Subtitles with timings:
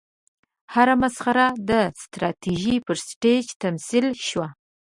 [0.73, 1.71] هره مسخره د
[2.13, 4.47] تراژیدۍ پر سټېج تمثیل شوه.